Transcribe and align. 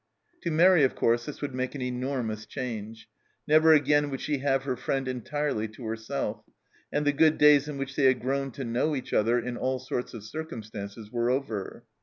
To 0.41 0.49
Mairi, 0.49 0.83
of 0.83 0.95
course, 0.95 1.27
this 1.27 1.43
would 1.43 1.53
make 1.53 1.75
an 1.75 1.81
enormous 1.83 2.47
change; 2.47 3.07
never 3.47 3.71
again 3.71 4.09
would 4.09 4.19
she 4.19 4.39
have 4.39 4.63
her 4.63 4.75
friend 4.75 5.07
entirely 5.07 5.67
to 5.67 5.85
herself, 5.85 6.41
and 6.91 7.05
the 7.05 7.13
good 7.13 7.37
days 7.37 7.67
in 7.67 7.77
which 7.77 7.95
they 7.95 8.05
had 8.05 8.19
grown 8.19 8.49
to 8.53 8.63
know 8.63 8.95
each 8.95 9.13
other 9.13 9.37
in 9.37 9.57
all 9.57 9.77
sorts 9.77 10.15
of 10.15 10.23
circumstances 10.23 11.11
were 11.11 11.29
over. 11.29 11.85